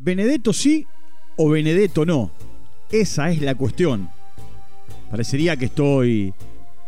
¿Benedetto 0.00 0.52
sí 0.52 0.86
o 1.36 1.50
Benedetto 1.50 2.06
no? 2.06 2.30
Esa 2.88 3.30
es 3.30 3.42
la 3.42 3.56
cuestión. 3.56 4.08
Parecería 5.10 5.56
que 5.56 5.64
estoy 5.64 6.32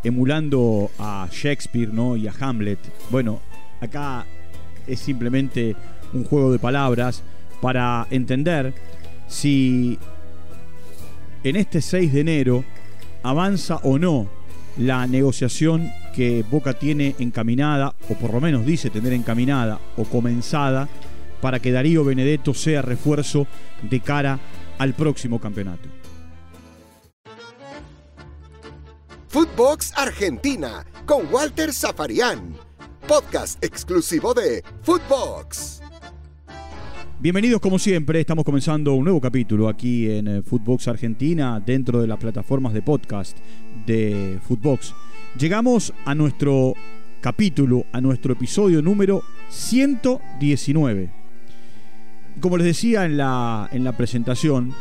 emulando 0.01 0.89
a 0.97 1.27
Shakespeare 1.29 1.91
¿no? 1.91 2.15
y 2.15 2.29
a 2.29 2.33
Hamlet. 2.39 2.79
Bueno, 3.09 3.41
acá 3.81 4.25
es 4.87 5.01
simplemente 5.01 5.75
un 6.13 6.23
juego 6.23 6.53
de 6.53 6.59
palabras 6.59 7.21
para 7.59 8.07
entender 8.11 8.73
si 9.27 9.99
en 11.43 11.57
este 11.57 11.81
6 11.81 12.13
de 12.13 12.21
enero 12.21 12.63
avanza 13.23 13.75
o 13.83 13.99
no 13.99 14.29
la 14.77 15.05
negociación 15.05 15.91
que 16.15 16.45
Boca 16.49 16.73
tiene 16.75 17.15
encaminada, 17.19 17.93
o 18.09 18.13
por 18.13 18.33
lo 18.33 18.39
menos 18.39 18.65
dice 18.65 18.89
tener 18.89 19.11
encaminada 19.11 19.81
o 19.97 20.05
comenzada, 20.05 20.87
para 21.41 21.59
que 21.59 21.71
Darío 21.71 22.05
Benedetto 22.05 22.53
sea 22.53 22.81
refuerzo 22.81 23.47
de 23.81 23.99
cara 23.99 24.39
al 24.77 24.93
próximo 24.93 25.39
campeonato. 25.39 25.89
Footbox 29.27 29.93
Argentina 29.95 30.85
con 31.05 31.25
Walter 31.31 31.73
Zafarian, 31.73 32.53
podcast 33.07 33.63
exclusivo 33.63 34.33
de 34.33 34.63
Footbox. 34.83 35.81
Bienvenidos 37.19 37.61
como 37.61 37.77
siempre, 37.77 38.19
estamos 38.19 38.43
comenzando 38.43 38.93
un 38.93 39.03
nuevo 39.03 39.21
capítulo 39.21 39.69
aquí 39.69 40.09
en 40.09 40.27
eh, 40.27 40.41
Footbox 40.41 40.87
Argentina 40.87 41.61
dentro 41.63 42.01
de 42.01 42.07
las 42.07 42.17
plataformas 42.17 42.73
de 42.73 42.81
podcast 42.81 43.37
de 43.85 44.39
Footbox. 44.47 44.93
Llegamos 45.37 45.93
a 46.03 46.15
nuestro 46.15 46.73
capítulo, 47.21 47.85
a 47.91 48.01
nuestro 48.01 48.33
episodio 48.33 48.81
número 48.81 49.23
119. 49.49 51.20
Como 52.39 52.57
les 52.57 52.65
decía 52.65 53.05
en 53.05 53.17
la, 53.17 53.69
en 53.71 53.83
la 53.83 53.95
presentación, 53.95 54.73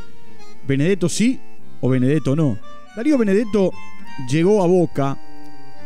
Benedetto 0.67 1.09
sí 1.09 1.41
o 1.81 1.89
Benedetto 1.89 2.37
no. 2.37 2.59
Darío 2.97 3.19
Benedetto 3.19 3.73
llegó 4.29 4.63
a 4.63 4.67
Boca 4.67 5.19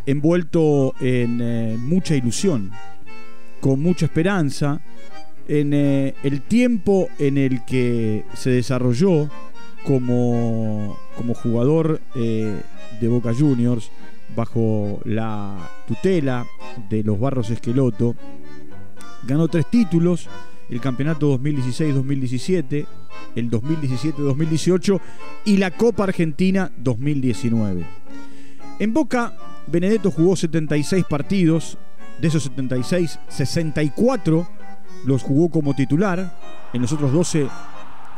envuelto 0.07 0.95
en 1.01 1.41
eh, 1.41 1.77
mucha 1.79 2.15
ilusión, 2.15 2.71
con 3.61 3.81
mucha 3.83 4.07
esperanza, 4.07 4.81
en 5.49 5.73
eh, 5.75 6.15
el 6.23 6.43
tiempo 6.43 7.09
en 7.19 7.39
el 7.39 7.65
que 7.65 8.25
se 8.35 8.51
desarrolló 8.51 9.29
como, 9.85 10.99
como 11.17 11.35
jugador 11.35 12.01
eh, 12.15 12.61
de 13.01 13.09
Boca 13.09 13.35
Juniors 13.35 13.91
bajo 14.35 15.01
la 15.05 15.71
tutela 15.87 16.47
de 16.89 17.03
los 17.03 17.19
Barros 17.19 17.51
Esqueloto. 17.51 18.15
Ganó 19.27 19.49
tres 19.49 19.67
títulos, 19.71 20.29
el 20.75 20.81
campeonato 20.81 21.39
2016-2017, 21.39 22.87
el 23.37 23.49
2017-2018 23.49 25.01
y 25.45 25.57
la 25.57 25.71
Copa 25.71 26.03
Argentina 26.03 26.73
2019. 26.77 27.87
En 28.81 28.93
Boca, 28.93 29.33
Benedetto 29.69 30.11
jugó 30.11 30.35
76 30.35 31.05
partidos, 31.09 31.79
de 32.21 32.27
esos 32.27 32.43
76, 32.43 33.21
64 33.29 34.49
los 35.05 35.23
jugó 35.23 35.49
como 35.49 35.75
titular, 35.75 36.37
en 36.73 36.83
los 36.83 36.91
otros 36.91 37.13
12 37.13 37.47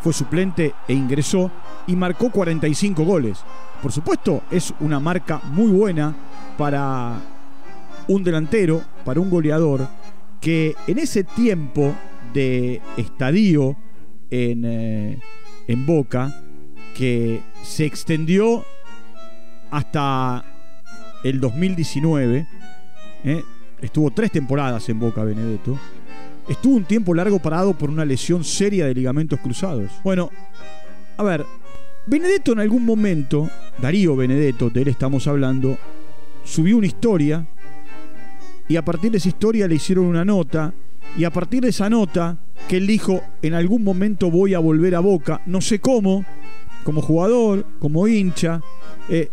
fue 0.01 0.15
suplente 0.15 0.73
e 0.89 0.95
ingresó 0.95 1.51
y 1.87 1.95
marcó 1.95 2.31
45 2.31 3.05
goles. 3.05 3.39
Por 3.83 3.93
supuesto, 3.93 4.45
es 4.51 4.73
una 4.81 4.99
marca 4.99 5.43
muy 5.45 5.71
buena 5.71 6.17
para 6.57 7.21
un 8.09 8.25
delantero, 8.25 8.83
para 9.05 9.21
un 9.21 9.29
goleador, 9.29 9.87
que 10.41 10.75
en 10.87 10.99
ese 10.99 11.23
tiempo 11.23 11.95
de 12.33 12.81
estadio 12.97 13.77
en, 14.31 14.65
eh, 14.65 15.19
en 15.69 15.87
Boca, 15.87 16.43
que 16.97 17.41
se 17.63 17.85
extendió 17.85 18.65
hasta 19.71 20.45
el 21.25 21.41
2019, 21.41 22.47
eh, 23.25 23.43
estuvo 23.81 24.11
tres 24.11 24.31
temporadas 24.31 24.89
en 24.89 24.99
Boca 24.99 25.25
Benedetto, 25.25 25.79
estuvo 26.49 26.77
un 26.77 26.85
tiempo 26.85 27.15
largo 27.15 27.39
parado 27.39 27.75
por 27.75 27.91
una 27.91 28.05
lesión 28.05 28.45
seria 28.45 28.87
de 28.87 28.95
ligamentos 28.95 29.41
cruzados. 29.41 29.91
Bueno, 30.05 30.31
a 31.17 31.23
ver, 31.23 31.45
Benedetto 32.07 32.53
en 32.53 32.61
algún 32.61 32.85
momento, 32.85 33.51
Darío 33.81 34.17
Benedetto, 34.17 34.71
de 34.71 34.83
él 34.83 34.89
estamos 34.89 35.27
hablando, 35.27 35.77
subió 36.45 36.77
una 36.77 36.87
historia 36.87 37.47
y 38.69 38.77
a 38.77 38.85
partir 38.85 39.11
de 39.11 39.19
esa 39.19 39.29
historia 39.29 39.67
le 39.67 39.75
hicieron 39.75 40.07
una 40.07 40.25
nota 40.25 40.73
y 41.17 41.25
a 41.25 41.31
partir 41.31 41.63
de 41.63 41.71
esa 41.71 41.89
nota 41.89 42.39
que 42.69 42.79
él 42.79 42.87
dijo, 42.87 43.23
en 43.43 43.55
algún 43.55 43.85
momento 43.85 44.31
voy 44.31 44.55
a 44.55 44.59
volver 44.59 44.95
a 44.95 45.01
Boca, 45.01 45.41
no 45.47 45.61
sé 45.61 45.79
cómo, 45.79 46.25
como 46.85 47.03
jugador, 47.03 47.67
como 47.79 48.07
hincha, 48.07 48.61
eh, 49.09 49.31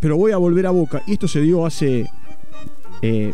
pero 0.00 0.16
voy 0.16 0.32
a 0.32 0.36
volver 0.36 0.66
a 0.66 0.70
Boca. 0.70 1.02
Y 1.06 1.12
esto 1.14 1.28
se 1.28 1.40
dio 1.40 1.66
hace 1.66 2.06
eh, 3.02 3.32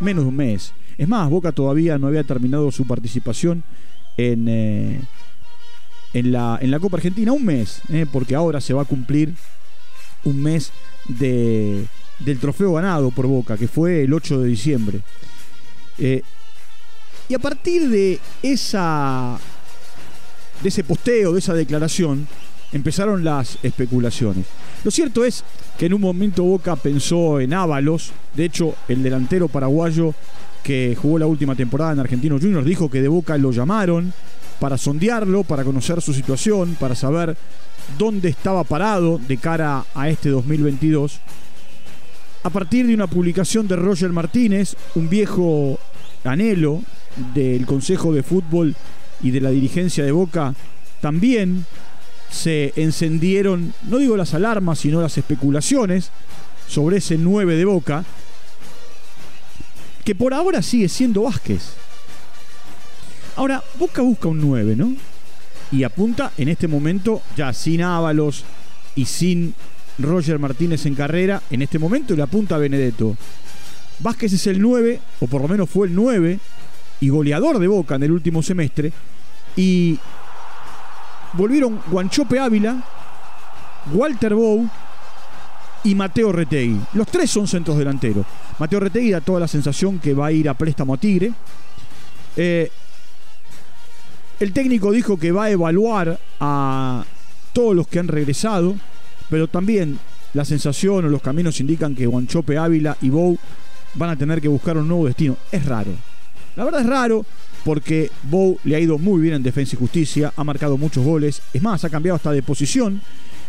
menos 0.00 0.24
de 0.24 0.28
un 0.28 0.36
mes. 0.36 0.72
Es 0.96 1.08
más, 1.08 1.30
Boca 1.30 1.52
todavía 1.52 1.98
no 1.98 2.06
había 2.06 2.24
terminado 2.24 2.70
su 2.72 2.86
participación 2.86 3.62
en, 4.16 4.48
eh, 4.48 5.00
en, 6.12 6.32
la, 6.32 6.58
en 6.60 6.70
la 6.70 6.80
Copa 6.80 6.96
Argentina 6.96 7.32
un 7.32 7.44
mes, 7.44 7.82
porque 8.12 8.34
ahora 8.34 8.60
se 8.60 8.74
va 8.74 8.82
a 8.82 8.86
cumplir 8.86 9.34
un 10.24 10.42
mes 10.42 10.72
de, 11.06 11.86
del 12.18 12.38
trofeo 12.38 12.72
ganado 12.72 13.10
por 13.10 13.26
Boca, 13.26 13.56
que 13.56 13.68
fue 13.68 14.02
el 14.02 14.12
8 14.12 14.40
de 14.40 14.48
diciembre. 14.48 15.00
Y 17.28 17.34
a 17.34 17.38
partir 17.38 17.88
de 17.88 18.18
esa 18.42 19.38
de 20.62 20.68
ese 20.68 20.82
posteo, 20.82 21.32
de 21.32 21.38
esa 21.38 21.54
declaración, 21.54 22.26
empezaron 22.72 23.24
las 23.24 23.58
especulaciones. 23.62 24.46
Lo 24.84 24.90
cierto 24.90 25.24
es 25.24 25.44
que 25.78 25.86
en 25.86 25.94
un 25.94 26.00
momento 26.00 26.42
Boca 26.42 26.76
pensó 26.76 27.40
en 27.40 27.54
Ábalos, 27.54 28.12
de 28.34 28.44
hecho 28.44 28.74
el 28.88 29.02
delantero 29.02 29.48
paraguayo 29.48 30.14
que 30.62 30.96
jugó 31.00 31.18
la 31.18 31.26
última 31.26 31.54
temporada 31.54 31.92
en 31.92 32.00
Argentinos 32.00 32.40
Juniors 32.40 32.66
dijo 32.66 32.90
que 32.90 33.00
de 33.00 33.08
Boca 33.08 33.38
lo 33.38 33.52
llamaron 33.52 34.12
para 34.60 34.76
sondearlo, 34.76 35.44
para 35.44 35.64
conocer 35.64 36.02
su 36.02 36.12
situación, 36.12 36.76
para 36.80 36.94
saber 36.94 37.36
dónde 37.96 38.28
estaba 38.28 38.64
parado 38.64 39.18
de 39.18 39.36
cara 39.36 39.84
a 39.94 40.08
este 40.08 40.28
2022. 40.30 41.20
A 42.42 42.50
partir 42.50 42.86
de 42.86 42.94
una 42.94 43.06
publicación 43.06 43.66
de 43.68 43.76
Roger 43.76 44.10
Martínez, 44.10 44.76
un 44.94 45.08
viejo 45.08 45.78
anhelo 46.24 46.82
del 47.34 47.66
Consejo 47.66 48.12
de 48.12 48.22
Fútbol 48.22 48.74
y 49.22 49.30
de 49.30 49.40
la 49.40 49.50
dirigencia 49.50 50.04
de 50.04 50.12
Boca, 50.12 50.54
también 51.00 51.66
se 52.30 52.72
encendieron, 52.76 53.72
no 53.84 53.98
digo 53.98 54.16
las 54.16 54.34
alarmas, 54.34 54.80
sino 54.80 55.00
las 55.00 55.16
especulaciones 55.18 56.10
sobre 56.66 56.98
ese 56.98 57.16
9 57.16 57.56
de 57.56 57.64
Boca, 57.64 58.04
que 60.04 60.14
por 60.14 60.34
ahora 60.34 60.62
sigue 60.62 60.88
siendo 60.88 61.22
Vázquez. 61.22 61.74
Ahora, 63.36 63.62
Boca 63.78 64.02
busca 64.02 64.28
un 64.28 64.40
9, 64.40 64.76
¿no? 64.76 64.94
Y 65.70 65.84
apunta 65.84 66.32
en 66.38 66.48
este 66.48 66.66
momento, 66.66 67.22
ya 67.36 67.52
sin 67.52 67.82
Ábalos 67.82 68.44
y 68.94 69.04
sin 69.04 69.54
Roger 69.98 70.38
Martínez 70.38 70.86
en 70.86 70.94
carrera, 70.94 71.42
en 71.50 71.62
este 71.62 71.78
momento 71.78 72.14
le 72.16 72.22
apunta 72.22 72.56
a 72.56 72.58
Benedetto. 72.58 73.16
Vázquez 74.00 74.32
es 74.32 74.46
el 74.46 74.60
9, 74.60 75.00
o 75.20 75.26
por 75.26 75.42
lo 75.42 75.48
menos 75.48 75.68
fue 75.68 75.88
el 75.88 75.94
9, 75.94 76.38
y 77.00 77.08
goleador 77.08 77.58
de 77.58 77.68
Boca 77.68 77.96
en 77.96 78.02
el 78.02 78.12
último 78.12 78.42
semestre. 78.42 78.92
Y 79.56 79.98
volvieron 81.32 81.80
Guanchope 81.90 82.38
Ávila, 82.38 82.82
Walter 83.92 84.34
Bow 84.34 84.68
y 85.84 85.94
Mateo 85.94 86.32
Retegui. 86.32 86.80
Los 86.94 87.08
tres 87.08 87.30
son 87.30 87.46
centros 87.46 87.78
delanteros. 87.78 88.26
Mateo 88.58 88.80
Retegui 88.80 89.10
da 89.10 89.20
toda 89.20 89.40
la 89.40 89.48
sensación 89.48 89.98
que 89.98 90.14
va 90.14 90.26
a 90.26 90.32
ir 90.32 90.48
a 90.48 90.54
préstamo 90.54 90.94
a 90.94 90.98
Tigre. 90.98 91.32
Eh, 92.36 92.70
el 94.40 94.52
técnico 94.52 94.92
dijo 94.92 95.16
que 95.16 95.32
va 95.32 95.44
a 95.44 95.50
evaluar 95.50 96.18
a 96.40 97.04
todos 97.52 97.74
los 97.74 97.88
que 97.88 97.98
han 97.98 98.08
regresado, 98.08 98.76
pero 99.28 99.48
también 99.48 99.98
la 100.34 100.44
sensación 100.44 101.06
o 101.06 101.08
los 101.08 101.22
caminos 101.22 101.60
indican 101.60 101.94
que 101.94 102.06
Guanchope 102.06 102.58
Ávila 102.58 102.96
y 103.00 103.10
Bow 103.10 103.36
van 103.94 104.10
a 104.10 104.16
tener 104.16 104.40
que 104.40 104.48
buscar 104.48 104.76
un 104.76 104.86
nuevo 104.86 105.06
destino. 105.06 105.36
Es 105.50 105.64
raro. 105.64 106.07
La 106.58 106.64
verdad 106.64 106.80
es 106.80 106.88
raro 106.88 107.24
porque 107.64 108.10
Bow 108.24 108.58
le 108.64 108.74
ha 108.74 108.80
ido 108.80 108.98
muy 108.98 109.22
bien 109.22 109.34
en 109.34 109.44
defensa 109.44 109.76
y 109.76 109.78
justicia, 109.78 110.32
ha 110.34 110.42
marcado 110.42 110.76
muchos 110.76 111.04
goles, 111.04 111.40
es 111.52 111.62
más, 111.62 111.84
ha 111.84 111.88
cambiado 111.88 112.16
hasta 112.16 112.32
de 112.32 112.42
posición, 112.42 113.00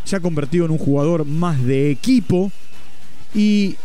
se 0.03 0.15
ha 0.15 0.19
convertido 0.19 0.65
en 0.65 0.71
un 0.71 0.77
jugador 0.77 1.25
más 1.25 1.59
de 1.63 1.89
equipo 1.89 2.51
y 3.33 3.75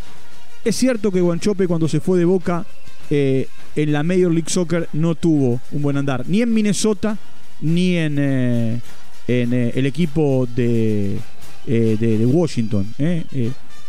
es 0.63 0.75
cierto 0.75 1.11
que 1.11 1.21
Guanchope 1.21 1.67
cuando 1.67 1.87
se 1.87 2.01
fue 2.01 2.19
de 2.19 2.25
Boca 2.25 2.67
eh, 3.09 3.47
en 3.75 3.91
la 3.91 4.03
Major 4.03 4.31
League 4.31 4.47
Soccer 4.47 4.89
no 4.93 5.15
tuvo 5.15 5.59
un 5.71 5.81
buen 5.81 5.97
andar, 5.97 6.23
ni 6.27 6.43
en 6.43 6.53
Minnesota, 6.53 7.17
ni 7.61 7.97
en, 7.97 8.17
eh, 8.19 8.79
en 9.27 9.53
eh, 9.55 9.71
el 9.73 9.87
equipo 9.87 10.47
de, 10.55 11.17
de, 11.65 11.97
de 11.97 12.25
Washington. 12.27 12.93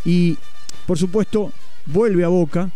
y 0.03 0.35
por 0.87 0.97
supuesto, 0.97 1.51
vuelve 1.85 2.23
a 2.23 2.27
Boca 2.27 2.71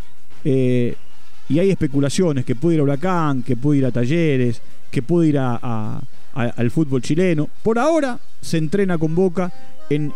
y 1.51 1.59
hay 1.59 1.69
especulaciones 1.69 2.45
que 2.45 2.55
puede 2.55 2.75
ir 2.75 2.79
a 2.79 2.83
Huracán, 2.83 3.43
que 3.43 3.57
puede 3.57 3.79
ir 3.79 3.85
a 3.85 3.91
Talleres, 3.91 4.61
que 4.89 5.01
puede 5.01 5.27
ir 5.27 5.37
a, 5.37 6.01
al 6.33 6.71
fútbol 6.71 7.01
chileno. 7.01 7.49
Por 7.61 7.77
ahora 7.77 8.17
se 8.39 8.57
entrena 8.57 8.97
con 8.97 9.13
Boca 9.13 9.51
en, 9.89 10.13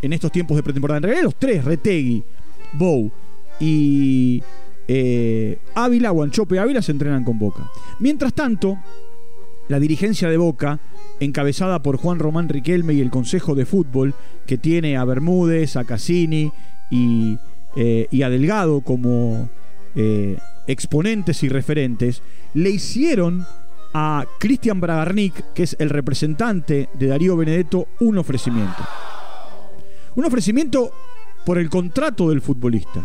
en 0.00 0.12
estos 0.14 0.32
tiempos 0.32 0.56
de 0.56 0.62
pretemporada. 0.62 0.96
En 0.96 1.02
realidad 1.02 1.24
los 1.24 1.34
tres, 1.34 1.62
Retegui, 1.62 2.24
Bow 2.72 3.12
y 3.60 4.42
eh, 4.86 5.58
Ávila, 5.74 6.08
Guanchope 6.08 6.58
Ávila 6.58 6.80
se 6.80 6.92
entrenan 6.92 7.22
con 7.22 7.38
Boca. 7.38 7.68
Mientras 8.00 8.32
tanto, 8.32 8.78
la 9.68 9.78
dirigencia 9.78 10.30
de 10.30 10.38
Boca, 10.38 10.80
encabezada 11.20 11.82
por 11.82 11.98
Juan 11.98 12.18
Román 12.18 12.48
Riquelme 12.48 12.94
y 12.94 13.02
el 13.02 13.10
Consejo 13.10 13.54
de 13.54 13.66
Fútbol, 13.66 14.14
que 14.46 14.56
tiene 14.56 14.96
a 14.96 15.04
Bermúdez, 15.04 15.76
a 15.76 15.84
Cassini 15.84 16.50
y, 16.90 17.36
eh, 17.76 18.08
a 18.24 18.30
Delgado 18.30 18.80
como 18.80 19.50
eh, 19.94 20.38
exponentes 20.68 21.42
y 21.42 21.48
referentes, 21.48 22.22
le 22.54 22.70
hicieron 22.70 23.44
a 23.94 24.24
Cristian 24.38 24.80
Bragarnik, 24.80 25.52
que 25.54 25.64
es 25.64 25.76
el 25.80 25.90
representante 25.90 26.88
de 26.94 27.06
Darío 27.08 27.36
Benedetto, 27.36 27.88
un 28.00 28.18
ofrecimiento. 28.18 28.86
Un 30.14 30.24
ofrecimiento 30.24 30.92
por 31.44 31.58
el 31.58 31.70
contrato 31.70 32.28
del 32.28 32.42
futbolista. 32.42 33.02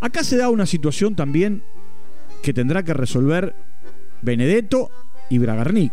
Acá 0.00 0.24
se 0.24 0.36
da 0.36 0.50
una 0.50 0.66
situación 0.66 1.14
también 1.14 1.62
que 2.42 2.52
tendrá 2.52 2.82
que 2.82 2.92
resolver 2.92 3.54
Benedetto 4.20 4.90
y 5.30 5.38
Bragarnik. 5.38 5.92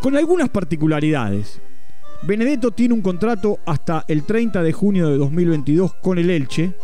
Con 0.00 0.16
algunas 0.16 0.48
particularidades. 0.50 1.60
Benedetto 2.22 2.70
tiene 2.72 2.94
un 2.94 3.00
contrato 3.00 3.58
hasta 3.66 4.04
el 4.08 4.24
30 4.24 4.62
de 4.62 4.72
junio 4.72 5.08
de 5.08 5.16
2022 5.16 5.94
con 5.94 6.18
el 6.18 6.30
Elche. 6.30 6.74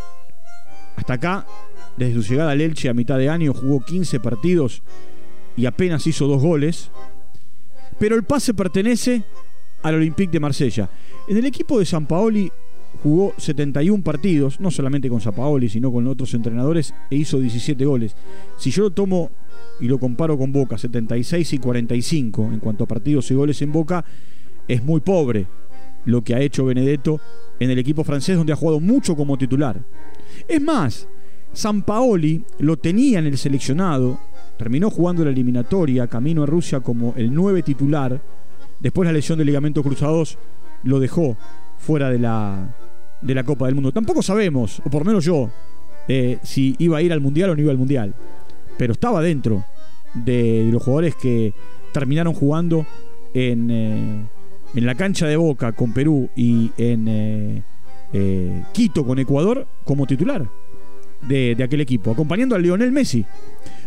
Hasta 0.95 1.13
acá, 1.13 1.45
desde 1.97 2.21
su 2.21 2.29
llegada 2.29 2.51
al 2.51 2.61
Elche 2.61 2.89
a 2.89 2.93
mitad 2.93 3.17
de 3.17 3.29
año, 3.29 3.53
jugó 3.53 3.83
15 3.83 4.19
partidos 4.19 4.81
y 5.55 5.65
apenas 5.65 6.05
hizo 6.07 6.27
dos 6.27 6.41
goles. 6.41 6.91
Pero 7.99 8.15
el 8.15 8.23
pase 8.23 8.53
pertenece 8.53 9.23
al 9.83 9.95
Olympique 9.95 10.31
de 10.31 10.39
Marsella. 10.39 10.89
En 11.27 11.37
el 11.37 11.45
equipo 11.45 11.79
de 11.79 11.85
San 11.85 12.05
Paoli 12.05 12.51
jugó 13.01 13.33
71 13.37 14.03
partidos, 14.03 14.59
no 14.59 14.71
solamente 14.71 15.09
con 15.09 15.21
Sapaoli, 15.21 15.69
sino 15.69 15.91
con 15.91 16.07
otros 16.07 16.33
entrenadores, 16.33 16.93
e 17.09 17.15
hizo 17.15 17.39
17 17.39 17.85
goles. 17.85 18.15
Si 18.57 18.71
yo 18.71 18.83
lo 18.83 18.91
tomo 18.91 19.31
y 19.79 19.87
lo 19.87 19.99
comparo 19.99 20.37
con 20.37 20.51
Boca, 20.51 20.77
76 20.77 21.53
y 21.53 21.57
45 21.59 22.49
en 22.51 22.59
cuanto 22.59 22.83
a 22.83 22.87
partidos 22.87 23.29
y 23.31 23.35
goles 23.35 23.61
en 23.61 23.71
Boca, 23.71 24.03
es 24.67 24.83
muy 24.83 25.01
pobre 25.01 25.47
lo 26.05 26.23
que 26.23 26.35
ha 26.35 26.41
hecho 26.41 26.65
Benedetto 26.65 27.19
en 27.59 27.69
el 27.69 27.79
equipo 27.79 28.03
francés, 28.03 28.37
donde 28.37 28.53
ha 28.53 28.57
jugado 28.57 28.79
mucho 28.79 29.15
como 29.15 29.37
titular. 29.37 29.81
Es 30.47 30.61
más, 30.61 31.07
San 31.55 31.83
Paoli 31.83 32.43
lo 32.59 32.75
tenía 32.75 33.19
en 33.19 33.27
el 33.27 33.37
seleccionado, 33.37 34.19
terminó 34.57 34.89
jugando 34.89 35.23
la 35.23 35.31
eliminatoria, 35.31 36.05
camino 36.07 36.43
a 36.43 36.45
Rusia 36.45 36.81
como 36.81 37.13
el 37.15 37.33
9 37.33 37.63
titular, 37.63 38.21
después 38.81 39.07
la 39.07 39.13
lesión 39.13 39.39
de 39.39 39.45
ligamentos 39.45 39.81
cruzados 39.81 40.37
lo 40.83 40.99
dejó 40.99 41.37
fuera 41.77 42.09
de 42.09 42.19
la, 42.19 42.75
de 43.21 43.33
la 43.33 43.45
Copa 43.45 43.67
del 43.67 43.75
Mundo. 43.75 43.93
Tampoco 43.93 44.21
sabemos, 44.21 44.81
o 44.85 44.89
por 44.89 45.03
lo 45.03 45.05
menos 45.05 45.23
yo, 45.23 45.49
eh, 46.09 46.39
si 46.43 46.75
iba 46.77 46.97
a 46.97 47.01
ir 47.01 47.13
al 47.13 47.21
Mundial 47.21 47.51
o 47.51 47.55
no 47.55 47.61
iba 47.61 47.71
al 47.71 47.77
Mundial. 47.77 48.13
Pero 48.77 48.91
estaba 48.91 49.21
dentro 49.21 49.63
de, 50.13 50.67
los 50.69 50.83
jugadores 50.83 51.15
que 51.15 51.53
terminaron 51.93 52.33
jugando 52.33 52.85
en, 53.33 53.71
eh, 53.71 54.25
en, 54.73 54.85
la 54.85 54.95
cancha 54.95 55.25
de 55.25 55.37
Boca 55.37 55.71
con 55.71 55.93
Perú 55.93 56.29
y 56.35 56.71
en 56.77 57.63
eh, 58.11 58.63
Quito 58.73 59.05
con 59.05 59.19
Ecuador 59.19 59.65
como 59.85 60.05
titular 60.05 60.45
de, 61.21 61.55
aquel 61.63 61.81
equipo, 61.81 62.11
acompañando 62.11 62.55
a 62.55 62.59
Lionel 62.59 62.91
Messi. 62.91 63.25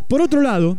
Por 0.08 0.20
otro 0.20 0.40
lado, 0.40 0.78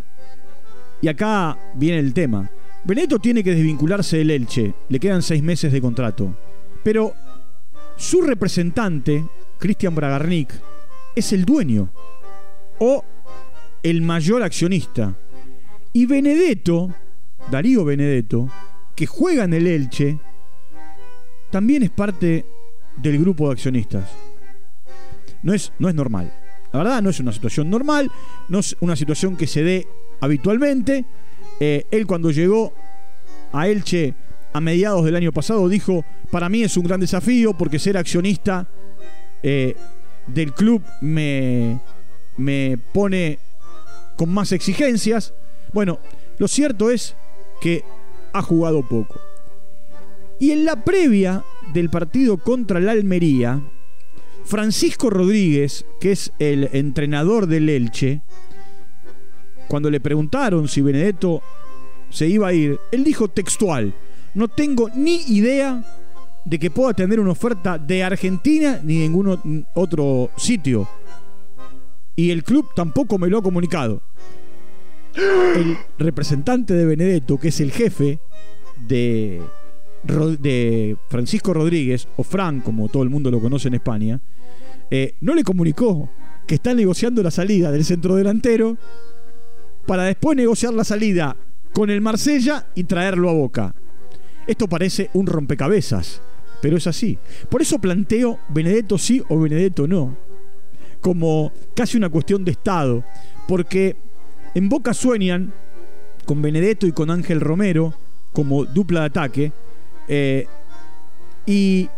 y 1.01 1.07
acá 1.07 1.57
viene 1.75 1.99
el 1.99 2.13
tema, 2.13 2.49
Benedetto 2.83 3.19
tiene 3.19 3.43
que 3.43 3.53
desvincularse 3.53 4.17
del 4.17 4.31
Elche, 4.31 4.73
le 4.87 4.99
quedan 4.99 5.21
seis 5.21 5.43
meses 5.43 5.71
de 5.71 5.81
contrato. 5.81 6.35
Pero 6.83 7.13
su 7.97 8.21
representante, 8.21 9.23
Cristian 9.57 9.93
Bragarnik, 9.93 10.53
es 11.15 11.33
el 11.33 11.45
dueño 11.45 11.89
o 12.79 13.03
el 13.83 14.01
mayor 14.01 14.43
accionista. 14.43 15.15
Y 15.91 16.05
Benedetto, 16.05 16.93
Darío 17.51 17.83
Benedetto, 17.83 18.49
que 18.95 19.05
juega 19.05 19.43
en 19.43 19.53
el 19.53 19.67
Elche, 19.67 20.19
también 21.51 21.83
es 21.83 21.89
parte 21.89 22.45
del 22.97 23.19
grupo 23.19 23.47
de 23.47 23.53
accionistas. 23.53 24.09
No 25.43 25.53
es, 25.53 25.71
no 25.79 25.89
es 25.89 25.95
normal. 25.95 26.31
La 26.71 26.79
verdad, 26.79 27.01
no 27.01 27.09
es 27.09 27.19
una 27.19 27.31
situación 27.31 27.69
normal, 27.69 28.11
no 28.47 28.59
es 28.59 28.75
una 28.79 28.95
situación 28.95 29.35
que 29.35 29.47
se 29.47 29.63
dé 29.63 29.87
habitualmente. 30.21 31.05
Eh, 31.59 31.85
él 31.91 32.05
cuando 32.05 32.31
llegó 32.31 32.73
a 33.51 33.67
Elche 33.67 34.13
a 34.53 34.61
mediados 34.61 35.05
del 35.05 35.15
año 35.15 35.31
pasado 35.31 35.67
dijo, 35.67 36.05
para 36.31 36.49
mí 36.49 36.63
es 36.63 36.77
un 36.77 36.85
gran 36.85 36.99
desafío 36.99 37.53
porque 37.53 37.79
ser 37.79 37.97
accionista 37.97 38.67
eh, 39.41 39.75
del 40.27 40.53
club 40.53 40.83
me, 41.01 41.79
me 42.37 42.77
pone 42.93 43.39
con 44.15 44.29
más 44.29 44.51
exigencias. 44.51 45.33
Bueno, 45.73 45.99
lo 46.37 46.47
cierto 46.47 46.91
es 46.91 47.15
que 47.61 47.83
ha 48.33 48.41
jugado 48.41 48.87
poco. 48.87 49.19
Y 50.39 50.51
en 50.51 50.65
la 50.65 50.83
previa 50.83 51.43
del 51.73 51.89
partido 51.89 52.37
contra 52.37 52.79
la 52.79 52.93
Almería, 52.93 53.61
Francisco 54.49 55.11
Rodríguez, 55.11 55.85
que 56.01 56.11
es 56.11 56.33
el 56.39 56.71
entrenador 56.73 57.45
del 57.45 57.69
Elche, 57.69 58.23
cuando 59.67 59.91
le 59.91 59.99
preguntaron 59.99 60.67
si 60.67 60.81
Benedetto 60.81 61.43
se 62.09 62.27
iba 62.27 62.47
a 62.47 62.53
ir, 62.53 62.79
él 62.91 63.03
dijo 63.03 63.27
textual, 63.27 63.93
no 64.33 64.47
tengo 64.47 64.89
ni 64.95 65.17
idea 65.27 65.83
de 66.45 66.57
que 66.57 66.71
pueda 66.71 66.95
tener 66.95 67.19
una 67.19 67.29
oferta 67.29 67.77
de 67.77 68.03
Argentina 68.03 68.81
ni 68.83 68.95
de 68.95 69.01
ningún 69.01 69.67
otro 69.75 70.31
sitio. 70.35 70.87
Y 72.15 72.31
el 72.31 72.43
club 72.43 72.69
tampoco 72.75 73.19
me 73.19 73.27
lo 73.27 73.37
ha 73.37 73.43
comunicado. 73.43 74.01
El 75.13 75.77
representante 75.99 76.73
de 76.73 76.85
Benedetto, 76.87 77.37
que 77.37 77.49
es 77.49 77.59
el 77.59 77.71
jefe 77.71 78.19
de, 78.87 79.43
de 80.39 80.97
Francisco 81.07 81.53
Rodríguez, 81.53 82.07
o 82.17 82.23
Fran, 82.23 82.61
como 82.61 82.89
todo 82.89 83.03
el 83.03 83.11
mundo 83.11 83.29
lo 83.29 83.39
conoce 83.39 83.67
en 83.67 83.75
España, 83.75 84.19
eh, 84.91 85.15
no 85.21 85.35
le 85.35 85.43
comunicó 85.43 86.09
que 86.47 86.55
está 86.55 86.73
negociando 86.73 87.21
la 87.21 87.31
salida 87.31 87.71
del 87.71 87.85
centro 87.85 88.15
delantero 88.15 88.77
para 89.85 90.03
después 90.03 90.35
negociar 90.35 90.73
la 90.73 90.83
salida 90.83 91.35
con 91.73 91.89
el 91.89 92.01
Marsella 92.01 92.67
y 92.75 92.85
traerlo 92.85 93.29
a 93.29 93.33
Boca. 93.33 93.75
Esto 94.47 94.67
parece 94.67 95.09
un 95.13 95.27
rompecabezas, 95.27 96.21
pero 96.61 96.77
es 96.77 96.87
así. 96.87 97.19
Por 97.49 97.61
eso 97.61 97.79
planteo 97.79 98.39
Benedetto 98.49 98.97
sí 98.97 99.21
o 99.29 99.39
Benedetto 99.39 99.87
no, 99.87 100.17
como 101.01 101.51
casi 101.75 101.97
una 101.97 102.09
cuestión 102.09 102.43
de 102.43 102.51
Estado, 102.51 103.03
porque 103.47 103.95
en 104.55 104.69
Boca 104.69 104.93
sueñan 104.93 105.53
con 106.25 106.41
Benedetto 106.41 106.87
y 106.87 106.91
con 106.91 107.11
Ángel 107.11 107.41
Romero 107.41 107.93
como 108.33 108.65
dupla 108.65 109.01
de 109.01 109.05
ataque, 109.05 109.51
eh, 110.07 110.47
y 111.45 111.89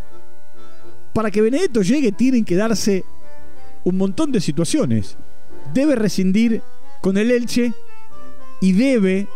para 1.13 1.31
que 1.31 1.41
Benedetto 1.41 1.81
llegue 1.81 2.11
tienen 2.11 2.45
que 2.45 2.55
darse 2.55 3.03
un 3.83 3.97
montón 3.97 4.31
de 4.31 4.41
situaciones. 4.41 5.17
Debe 5.73 5.95
rescindir 5.95 6.61
con 7.01 7.17
el 7.17 7.31
Elche 7.31 7.73
y 8.61 8.73
debe 8.73 9.27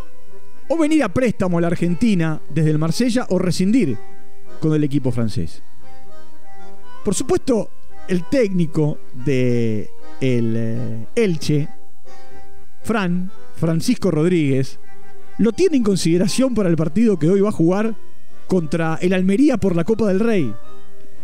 o 0.68 0.76
venir 0.76 1.02
a 1.02 1.08
préstamo 1.08 1.58
a 1.58 1.60
la 1.60 1.66
Argentina 1.68 2.40
desde 2.50 2.70
el 2.70 2.78
Marsella 2.78 3.26
o 3.30 3.38
rescindir 3.38 3.96
con 4.60 4.74
el 4.74 4.84
equipo 4.84 5.10
francés. 5.10 5.62
Por 7.04 7.14
supuesto, 7.14 7.70
el 8.08 8.24
técnico 8.24 8.98
de 9.12 9.90
eh, 10.20 11.06
Elche, 11.14 11.68
Fran, 12.82 13.30
Francisco 13.56 14.10
Rodríguez, 14.10 14.78
lo 15.38 15.52
tiene 15.52 15.76
en 15.76 15.82
consideración 15.82 16.54
para 16.54 16.68
el 16.68 16.76
partido 16.76 17.18
que 17.18 17.28
hoy 17.28 17.40
va 17.40 17.50
a 17.50 17.52
jugar 17.52 17.94
contra 18.46 18.98
el 19.00 19.12
Almería 19.12 19.56
por 19.56 19.76
la 19.76 19.84
Copa 19.84 20.08
del 20.08 20.20
Rey. 20.20 20.52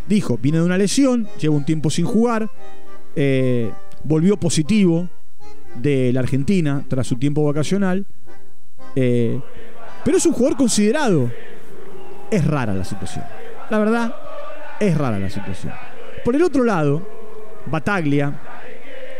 Dijo, 0.08 0.38
viene 0.38 0.58
de 0.58 0.64
una 0.64 0.78
lesión, 0.78 1.28
lleva 1.38 1.54
un 1.54 1.64
tiempo 1.64 1.90
sin 1.90 2.04
jugar, 2.04 2.48
eh, 3.16 3.70
volvió 4.04 4.36
positivo 4.36 5.08
de 5.76 6.12
la 6.12 6.20
Argentina 6.20 6.84
tras 6.88 7.06
su 7.06 7.16
tiempo 7.16 7.44
vacacional 7.44 8.06
eh, 8.94 9.40
pero 10.04 10.16
es 10.16 10.26
un 10.26 10.32
jugador 10.32 10.56
considerado. 10.56 11.30
Es 12.30 12.46
rara 12.46 12.74
la 12.74 12.84
situación. 12.84 13.24
La 13.70 13.78
verdad, 13.78 14.14
es 14.80 14.96
rara 14.96 15.18
la 15.18 15.30
situación. 15.30 15.72
Por 16.24 16.34
el 16.34 16.42
otro 16.42 16.64
lado, 16.64 17.06
Bataglia, 17.66 18.40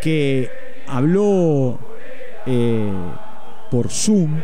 que 0.00 0.50
habló 0.86 1.78
eh, 2.46 2.92
por 3.70 3.88
Zoom 3.88 4.40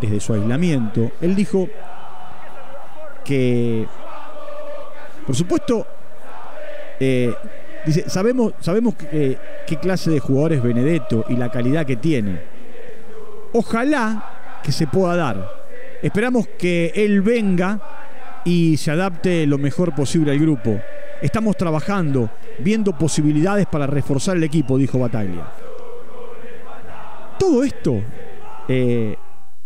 desde 0.00 0.20
su 0.20 0.34
aislamiento, 0.34 1.12
él 1.20 1.34
dijo 1.34 1.68
que, 3.24 3.86
por 5.26 5.34
supuesto, 5.34 5.86
eh, 7.00 7.32
dice, 7.86 8.08
sabemos, 8.08 8.54
sabemos 8.60 8.94
qué 8.94 9.76
clase 9.80 10.10
de 10.10 10.20
jugador 10.20 10.52
es 10.52 10.62
Benedetto 10.62 11.24
y 11.28 11.36
la 11.36 11.50
calidad 11.50 11.86
que 11.86 11.96
tiene 11.96 12.54
Ojalá 13.56 14.60
que 14.64 14.72
se 14.72 14.88
pueda 14.88 15.14
dar. 15.14 15.48
Esperamos 16.02 16.48
que 16.58 16.90
él 16.96 17.22
venga 17.22 17.80
y 18.44 18.76
se 18.76 18.90
adapte 18.90 19.46
lo 19.46 19.58
mejor 19.58 19.94
posible 19.94 20.32
al 20.32 20.40
grupo. 20.40 20.80
Estamos 21.22 21.56
trabajando, 21.56 22.30
viendo 22.58 22.98
posibilidades 22.98 23.66
para 23.66 23.86
reforzar 23.86 24.36
el 24.36 24.42
equipo, 24.42 24.76
dijo 24.76 24.98
Bataglia. 24.98 25.46
Todo 27.38 27.62
esto, 27.62 28.02
eh, 28.66 29.16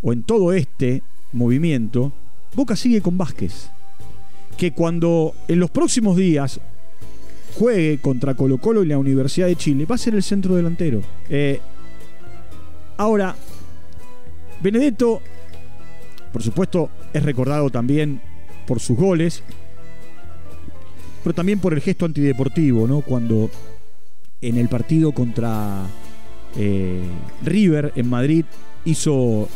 o 0.02 0.12
en 0.12 0.22
todo 0.22 0.52
este 0.52 1.02
movimiento, 1.32 2.12
Boca 2.54 2.76
sigue 2.76 3.00
con 3.00 3.16
Vázquez. 3.16 3.70
Que 4.58 4.72
cuando 4.72 5.34
en 5.46 5.60
los 5.60 5.70
próximos 5.70 6.16
días 6.16 6.60
juegue 7.58 7.98
contra 7.98 8.34
Colo 8.34 8.58
Colo 8.58 8.82
y 8.82 8.86
la 8.86 8.98
Universidad 8.98 9.46
de 9.46 9.56
Chile, 9.56 9.86
va 9.86 9.94
a 9.94 9.98
ser 9.98 10.14
el 10.14 10.22
centro 10.22 10.54
delantero. 10.56 11.00
Eh, 11.30 11.60
ahora, 12.96 13.34
Benedetto, 14.60 15.22
por 16.32 16.42
supuesto, 16.42 16.90
es 17.12 17.22
recordado 17.22 17.70
también 17.70 18.20
por 18.66 18.80
sus 18.80 18.96
goles, 18.96 19.42
pero 21.22 21.34
también 21.34 21.60
por 21.60 21.72
el 21.72 21.80
gesto 21.80 22.04
antideportivo, 22.04 22.86
¿no? 22.86 23.00
Cuando 23.00 23.50
en 24.40 24.56
el 24.58 24.68
partido 24.68 25.12
contra 25.12 25.86
eh, 26.56 27.00
River 27.44 27.92
en 27.96 28.08
Madrid 28.08 28.44
hizo, 28.84 29.48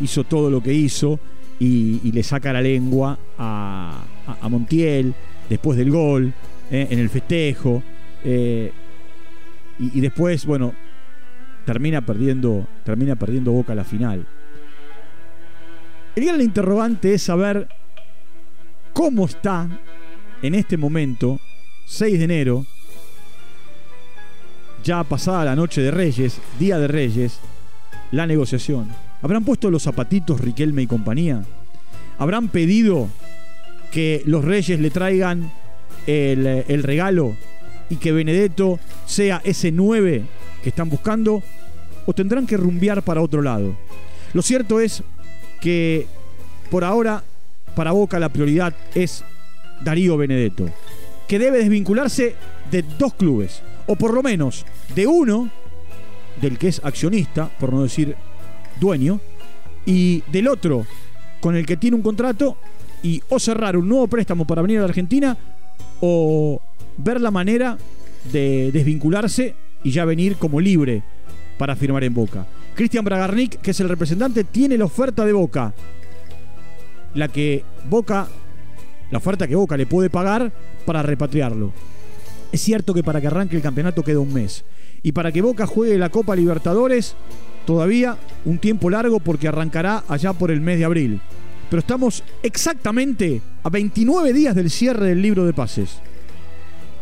hizo 0.00 0.24
todo 0.24 0.50
lo 0.50 0.62
que 0.62 0.72
hizo 0.72 1.20
y, 1.58 2.12
le 2.12 2.22
saca 2.22 2.52
la 2.52 2.60
lengua 2.60 3.18
a, 3.38 4.04
Montiel 4.48 5.14
después 5.48 5.78
del 5.78 5.90
gol, 5.90 6.32
eh, 6.70 6.88
en 6.90 6.98
el 6.98 7.08
festejo. 7.08 7.82
Eh, 8.24 8.72
y, 9.78 9.98
y, 9.98 10.00
después, 10.00 10.44
bueno, 10.46 10.74
termina 11.64 12.00
perdiendo, 12.00 12.66
termina 12.84 13.16
perdiendo 13.16 13.52
Boca 13.52 13.74
la 13.74 13.84
final. 13.84 14.26
El 16.16 16.42
interrogante 16.42 17.14
es 17.14 17.22
saber 17.22 17.68
cómo 18.92 19.26
está 19.26 19.68
en 20.42 20.54
este 20.54 20.76
momento, 20.76 21.38
6 21.86 22.18
de 22.18 22.24
enero, 22.24 22.66
ya 24.82 25.04
pasada 25.04 25.44
la 25.44 25.56
noche 25.56 25.80
de 25.80 25.90
Reyes, 25.90 26.40
día 26.58 26.78
de 26.78 26.88
Reyes, 26.88 27.38
la 28.10 28.26
negociación. 28.26 28.88
¿Habrán 29.20 29.44
puesto 29.44 29.70
los 29.70 29.82
zapatitos 29.82 30.40
Riquelme 30.40 30.82
y 30.82 30.86
compañía? 30.86 31.44
¿Habrán 32.18 32.48
pedido 32.48 33.08
que 33.90 34.22
los 34.26 34.44
Reyes 34.44 34.78
le 34.78 34.90
traigan 34.90 35.50
el, 36.06 36.82
regalo 36.82 37.36
y 37.90 37.96
que 37.96 38.12
Benedetto 38.12 38.78
sea 39.06 39.40
ese 39.44 39.72
9 39.72 40.22
que 40.62 40.68
están 40.68 40.88
buscando? 40.88 41.42
¿O 42.06 42.12
tendrán 42.12 42.46
que 42.46 42.56
rumbear 42.56 43.02
para 43.02 43.20
otro 43.20 43.42
lado? 43.42 43.76
Lo 44.32 44.42
cierto 44.42 44.80
es 44.80 45.02
que 45.60 46.06
por 46.70 46.84
ahora 46.84 47.24
para 47.74 47.92
Boca 47.92 48.18
la 48.18 48.28
prioridad 48.28 48.74
es 48.94 49.24
Darío 49.82 50.16
Benedetto, 50.16 50.68
que 51.26 51.38
debe 51.38 51.58
desvincularse 51.58 52.34
de 52.70 52.82
dos 52.98 53.14
clubes, 53.14 53.62
o 53.86 53.96
por 53.96 54.14
lo 54.14 54.22
menos 54.22 54.64
de 54.94 55.06
uno, 55.06 55.50
del 56.40 56.58
que 56.58 56.68
es 56.68 56.80
accionista, 56.84 57.50
por 57.58 57.72
no 57.72 57.82
decir 57.82 58.16
dueño, 58.78 59.20
y 59.86 60.22
del 60.32 60.48
otro, 60.48 60.86
con 61.40 61.56
el 61.56 61.66
que 61.66 61.76
tiene 61.76 61.96
un 61.96 62.02
contrato, 62.02 62.56
y 63.02 63.22
o 63.28 63.38
cerrar 63.38 63.76
un 63.76 63.88
nuevo 63.88 64.08
préstamo 64.08 64.46
para 64.46 64.62
venir 64.62 64.78
a 64.78 64.82
la 64.82 64.88
Argentina, 64.88 65.36
o 66.00 66.60
ver 66.96 67.20
la 67.20 67.30
manera 67.30 67.78
de 68.32 68.70
desvincularse 68.72 69.54
y 69.82 69.90
ya 69.90 70.04
venir 70.04 70.36
como 70.36 70.60
libre 70.60 71.02
para 71.56 71.76
firmar 71.76 72.04
en 72.04 72.14
Boca. 72.14 72.46
Cristian 72.74 73.04
Bragarnik, 73.04 73.60
que 73.60 73.70
es 73.70 73.80
el 73.80 73.88
representante, 73.88 74.44
tiene 74.44 74.78
la 74.78 74.84
oferta 74.84 75.24
de 75.24 75.32
Boca. 75.32 75.74
La 77.14 77.28
que 77.28 77.64
Boca 77.88 78.28
la 79.10 79.18
oferta 79.18 79.46
que 79.48 79.56
Boca 79.56 79.76
le 79.76 79.86
puede 79.86 80.10
pagar 80.10 80.52
para 80.84 81.02
repatriarlo. 81.02 81.72
Es 82.52 82.60
cierto 82.60 82.94
que 82.94 83.02
para 83.02 83.20
que 83.20 83.26
arranque 83.26 83.56
el 83.56 83.62
campeonato 83.62 84.02
queda 84.02 84.20
un 84.20 84.32
mes. 84.32 84.64
Y 85.02 85.12
para 85.12 85.32
que 85.32 85.42
Boca 85.42 85.66
juegue 85.66 85.98
la 85.98 86.10
Copa 86.10 86.36
Libertadores, 86.36 87.14
todavía 87.68 88.16
un 88.46 88.56
tiempo 88.56 88.88
largo 88.88 89.20
porque 89.20 89.46
arrancará 89.46 90.02
allá 90.08 90.32
por 90.32 90.50
el 90.50 90.62
mes 90.62 90.78
de 90.78 90.86
abril. 90.86 91.20
Pero 91.68 91.80
estamos 91.80 92.24
exactamente 92.42 93.42
a 93.62 93.68
29 93.68 94.32
días 94.32 94.54
del 94.54 94.70
cierre 94.70 95.08
del 95.08 95.20
libro 95.20 95.44
de 95.44 95.52
pases. 95.52 96.00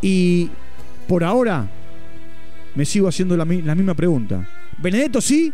Y 0.02 0.50
por 1.06 1.22
ahora 1.22 1.70
me 2.74 2.84
sigo 2.84 3.06
haciendo 3.06 3.36
la, 3.36 3.44
misma 3.44 3.94
pregunta. 3.94 4.44
¿Benedetto 4.78 5.20
sí 5.20 5.52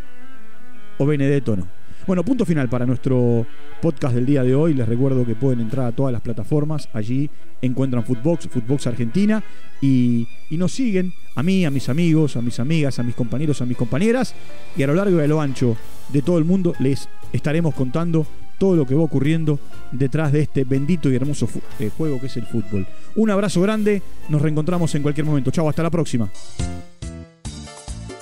o 0.96 1.04
Benedetto 1.04 1.56
no? 1.56 1.68
Bueno, 2.06 2.24
punto 2.24 2.46
final 2.46 2.70
para 2.70 2.86
nuestro 2.86 3.46
podcast 3.82 4.14
del 4.14 4.24
día 4.24 4.42
de 4.42 4.54
hoy. 4.54 4.72
Les 4.72 4.88
recuerdo 4.88 5.26
que 5.26 5.34
pueden 5.34 5.60
entrar 5.60 5.88
a 5.88 5.92
todas 5.92 6.10
las 6.10 6.22
plataformas. 6.22 6.88
Allí 6.94 7.28
encuentran 7.60 8.02
Footbox, 8.02 8.48
Footbox 8.48 8.86
Argentina. 8.86 9.44
Y, 9.82 10.26
nos 10.52 10.72
siguen 10.72 11.12
a 11.34 11.42
mí, 11.42 11.64
a 11.64 11.70
mis 11.70 11.88
amigos, 11.88 12.36
a 12.36 12.42
mis 12.42 12.60
amigas, 12.60 12.98
a 12.98 13.02
mis 13.02 13.14
compañeros, 13.14 13.60
a 13.60 13.66
mis 13.66 13.76
compañeras. 13.76 14.34
Y 14.76 14.82
a 14.82 14.86
lo 14.86 14.94
largo 14.94 15.18
y 15.20 15.24
a 15.24 15.26
lo 15.26 15.40
ancho 15.40 15.76
de 16.08 16.22
todo 16.22 16.38
el 16.38 16.44
mundo 16.44 16.74
les 16.78 17.08
estaremos 17.32 17.74
contando 17.74 18.26
todo 18.58 18.76
lo 18.76 18.86
que 18.86 18.94
va 18.94 19.02
ocurriendo 19.02 19.58
detrás 19.90 20.30
de 20.32 20.42
este 20.42 20.64
bendito 20.64 21.10
y 21.10 21.16
hermoso 21.16 21.48
eh, 21.80 21.90
juego 21.96 22.20
que 22.20 22.26
es 22.26 22.36
el 22.36 22.46
fútbol. 22.46 22.86
Un 23.16 23.30
abrazo 23.30 23.60
grande. 23.60 24.02
Nos 24.28 24.42
reencontramos 24.42 24.94
en 24.94 25.02
cualquier 25.02 25.26
momento. 25.26 25.50
Chao, 25.50 25.68
hasta 25.68 25.82
la 25.82 25.90
próxima. 25.90 26.30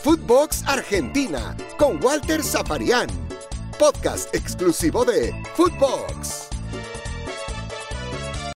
Footbox 0.02 0.64
Argentina 0.66 1.54
con 1.76 2.02
Walter 2.02 2.42
Zaparián 2.42 3.08
podcast 3.80 4.34
exclusivo 4.34 5.06
de 5.06 5.32
Footbox. 5.56 6.49